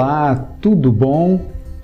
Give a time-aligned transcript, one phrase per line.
[0.00, 1.40] Olá, tudo bom?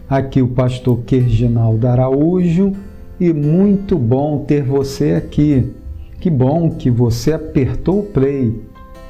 [0.09, 2.71] Aqui o pastor Kerginaldo Araújo
[3.19, 5.73] e muito bom ter você aqui.
[6.21, 8.63] Que bom que você apertou o play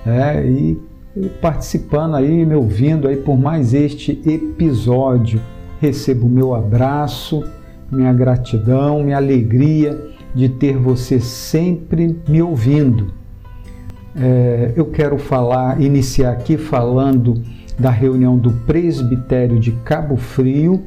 [0.07, 0.81] é, e
[1.43, 5.39] participando aí, me ouvindo aí por mais este episódio.
[5.83, 7.45] Recebo meu abraço,
[7.93, 10.03] minha gratidão, minha alegria
[10.35, 13.13] de ter você sempre me ouvindo.
[14.17, 17.43] É, eu quero falar, iniciar aqui falando
[17.79, 20.83] da reunião do presbitério de Cabo Frio.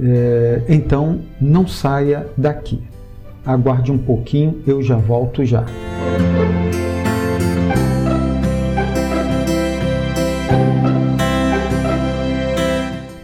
[0.00, 2.82] É, então, não saia daqui.
[3.44, 5.64] Aguarde um pouquinho, eu já volto já.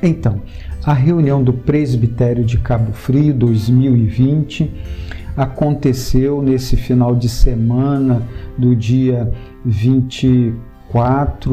[0.02, 0.42] Então,
[0.84, 4.70] a reunião do presbitério de Cabo Frio 2020
[5.34, 8.22] aconteceu nesse final de semana
[8.56, 9.32] do dia
[9.64, 10.73] 24,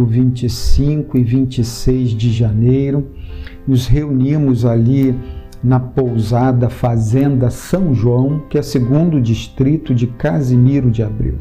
[0.05, 3.07] 25 e 26 de janeiro.
[3.67, 5.15] Nos reunimos ali
[5.63, 11.37] na pousada Fazenda São João, que é segundo distrito de Casimiro de Abreu.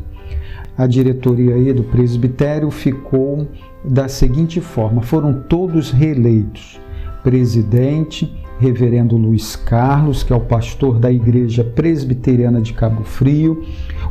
[0.76, 3.46] A diretoria aí do presbitério ficou
[3.84, 6.80] da seguinte forma: foram todos reeleitos.
[7.22, 13.62] Presidente, Reverendo Luiz Carlos, que é o pastor da Igreja Presbiteriana de Cabo Frio,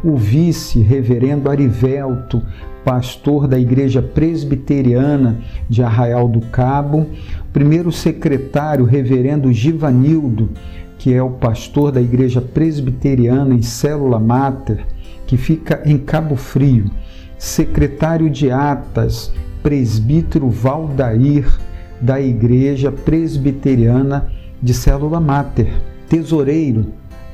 [0.03, 2.41] o vice, Reverendo Arivelto,
[2.89, 5.37] pastor da Igreja Presbiteriana
[5.69, 7.05] de Arraial do Cabo,
[7.53, 10.49] primeiro secretário, Reverendo Givanildo,
[10.97, 14.87] que é o pastor da Igreja Presbiteriana em Célula Mater,
[15.27, 16.89] que fica em Cabo Frio,
[17.37, 21.45] secretário de Atas, presbítero Valdair,
[22.01, 24.31] da Igreja Presbiteriana
[24.63, 25.71] de Célula Mater,
[26.09, 26.87] tesoureiro,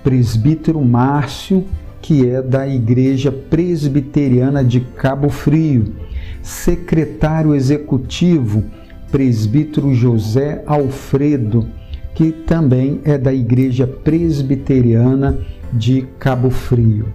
[0.03, 1.63] presbítero Márcio,
[2.05, 5.95] que é da Igreja Presbiteriana de Cabo Frio,
[6.39, 8.63] secretário executivo,
[9.11, 11.67] presbítero José Alfredo,
[12.13, 15.39] que também é da Igreja Presbiteriana
[15.73, 17.07] de Cabo Frio.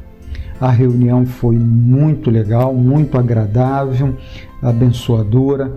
[0.60, 4.16] A reunião foi muito legal, muito agradável,
[4.60, 5.72] abençoadora.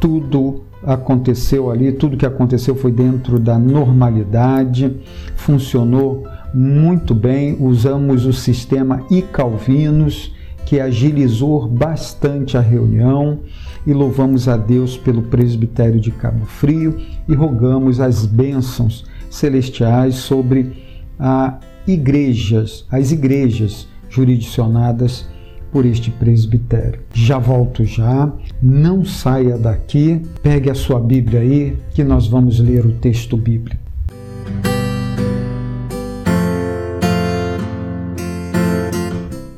[0.00, 4.96] Tudo aconteceu ali, tudo que aconteceu foi dentro da normalidade,
[5.34, 7.56] funcionou muito bem.
[7.60, 13.40] Usamos o sistema iCalvinos, que agilizou bastante a reunião,
[13.86, 20.72] e louvamos a Deus pelo presbitério de Cabo Frio e rogamos as bênçãos celestiais sobre
[21.18, 25.26] a igrejas, as igrejas jurisdicionadas
[25.72, 27.00] por este presbitério.
[27.14, 28.30] Já volto já,
[28.62, 33.87] não saia daqui, pegue a sua Bíblia aí que nós vamos ler o texto bíblico.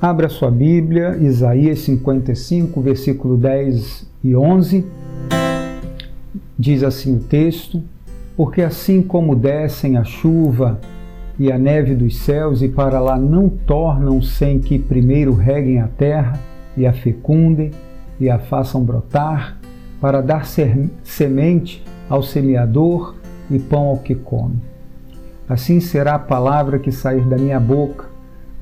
[0.03, 4.87] Abra sua Bíblia, Isaías 55, versículo 10 e 11.
[6.59, 7.83] Diz assim o texto:
[8.35, 10.81] Porque assim como descem a chuva
[11.39, 15.89] e a neve dos céus, e para lá não tornam sem que primeiro reguem a
[15.89, 16.41] terra
[16.79, 17.71] e a fecundem
[18.19, 19.59] e a façam brotar,
[20.01, 20.47] para dar
[21.05, 23.17] semente ao semeador
[23.51, 24.57] e pão ao que come.
[25.47, 28.10] Assim será a palavra que sair da minha boca,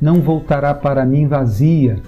[0.00, 2.00] não voltará para mim vazia,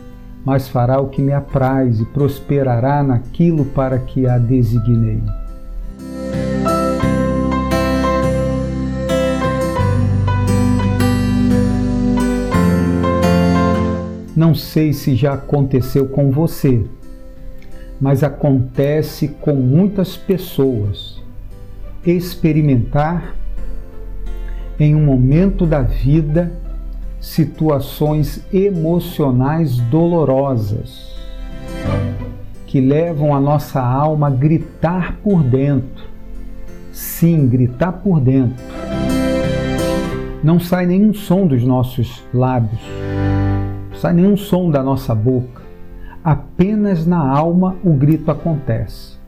[0.45, 5.21] mas fará o que me apraz e prosperará naquilo para que a designei.
[14.37, 16.87] Não sei se já aconteceu com você,
[18.01, 21.21] mas acontece com muitas pessoas.
[22.07, 23.34] Experimentar
[24.78, 26.51] em um momento da vida
[27.20, 31.14] situações emocionais dolorosas
[32.66, 36.09] que levam a nossa alma a gritar por dentro.
[36.92, 38.64] Sim, gritar por dentro.
[40.42, 42.80] Não sai nenhum som dos nossos lábios
[44.00, 45.60] sai nenhum som da nossa boca,
[46.24, 49.18] apenas na alma o grito acontece.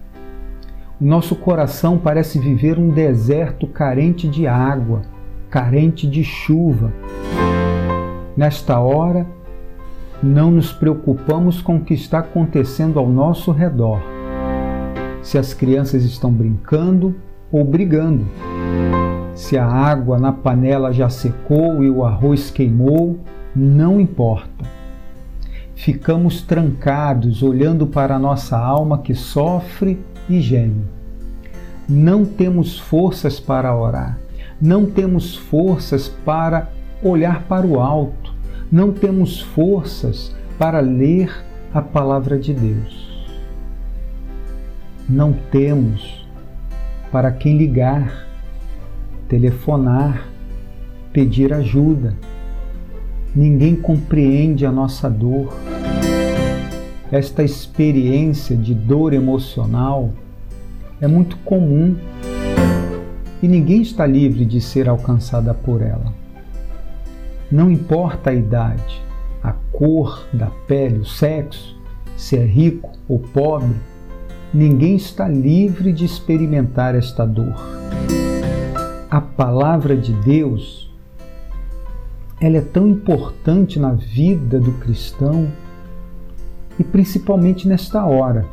[0.98, 5.02] O nosso coração parece viver um deserto carente de água,
[5.50, 6.90] carente de chuva.
[8.36, 9.26] Nesta hora,
[10.22, 14.00] não nos preocupamos com o que está acontecendo ao nosso redor.
[15.22, 17.14] Se as crianças estão brincando
[17.50, 18.26] ou brigando,
[19.34, 23.18] se a água na panela já secou e o arroz queimou
[23.54, 24.64] não importa.
[25.74, 30.84] Ficamos trancados olhando para a nossa alma que sofre e geme.
[31.88, 34.18] Não temos forças para orar,
[34.60, 36.70] não temos forças para
[37.02, 38.21] olhar para o alto,
[38.72, 41.30] não temos forças para ler
[41.74, 43.28] a palavra de Deus.
[45.06, 46.26] Não temos
[47.10, 48.26] para quem ligar,
[49.28, 50.26] telefonar,
[51.12, 52.16] pedir ajuda.
[53.36, 55.54] Ninguém compreende a nossa dor.
[57.10, 60.10] Esta experiência de dor emocional
[60.98, 61.94] é muito comum
[63.42, 66.21] e ninguém está livre de ser alcançada por ela.
[67.52, 69.02] Não importa a idade,
[69.42, 71.78] a cor da pele, o sexo,
[72.16, 73.76] se é rico ou pobre,
[74.54, 77.54] ninguém está livre de experimentar esta dor.
[79.10, 80.90] A palavra de Deus,
[82.40, 85.46] ela é tão importante na vida do cristão
[86.78, 88.46] e principalmente nesta hora,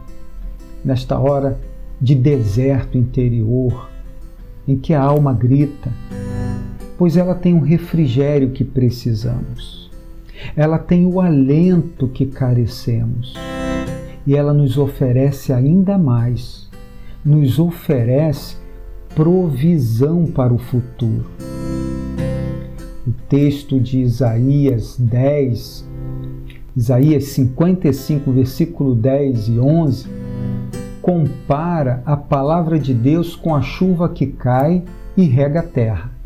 [0.84, 1.57] nesta hora
[2.02, 3.90] de deserto interior,
[4.68, 5.90] em que a alma grita,
[7.00, 9.90] pois ela tem um refrigério que precisamos.
[10.54, 13.36] Ela tem o alento que carecemos
[14.28, 16.69] e ela nos oferece ainda mais,
[17.24, 18.57] nos oferece
[19.16, 21.25] provisão para o futuro.
[23.07, 25.88] O texto de Isaías 10,
[26.75, 30.07] Isaías 55, versículo 10 e 11,
[31.02, 34.84] compara a palavra de Deus com a chuva que cai
[35.16, 36.19] e rega a terra,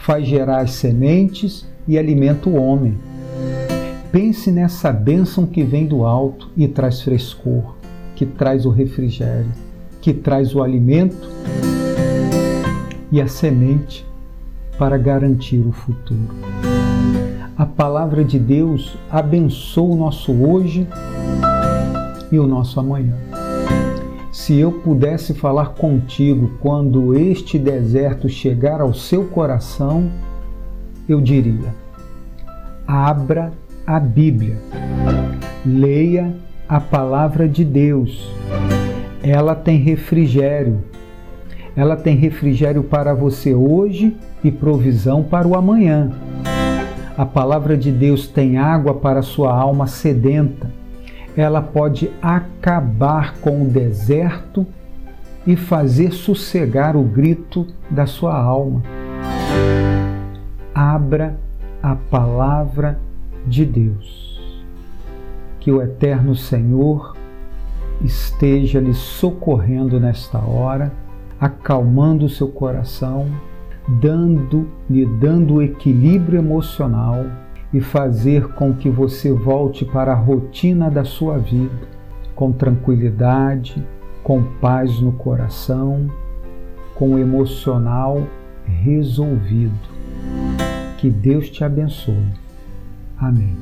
[0.00, 2.98] faz gerar as sementes e alimenta o homem.
[4.10, 7.76] Pense nessa bênção que vem do alto e traz frescor,
[8.16, 9.52] que traz o refrigério,
[10.00, 11.30] que traz o alimento
[13.12, 14.04] e a semente
[14.78, 16.34] para garantir o futuro.
[17.56, 20.88] A palavra de Deus abençoa o nosso hoje
[22.32, 23.29] e o nosso amanhã.
[24.32, 30.08] Se eu pudesse falar contigo quando este deserto chegar ao seu coração,
[31.08, 31.74] eu diria:
[32.86, 33.52] abra
[33.84, 34.56] a Bíblia.
[35.66, 36.32] Leia
[36.68, 38.32] a palavra de Deus.
[39.20, 40.78] Ela tem refrigério.
[41.74, 46.12] Ela tem refrigério para você hoje e provisão para o amanhã.
[47.18, 50.79] A palavra de Deus tem água para sua alma sedenta.
[51.36, 54.66] Ela pode acabar com o deserto
[55.46, 58.82] e fazer sossegar o grito da sua alma.
[60.74, 61.36] Abra
[61.82, 62.98] a palavra
[63.46, 64.40] de Deus.
[65.58, 67.16] Que o Eterno Senhor
[68.02, 70.92] esteja lhe socorrendo nesta hora,
[71.40, 73.26] acalmando o seu coração,
[74.00, 77.24] dando lhe dando equilíbrio emocional
[77.72, 81.90] e fazer com que você volte para a rotina da sua vida
[82.40, 83.86] com tranquilidade,
[84.22, 86.10] com paz no coração,
[86.94, 88.26] com o emocional
[88.66, 89.78] resolvido.
[90.96, 92.32] Que Deus te abençoe.
[93.18, 93.54] Amém.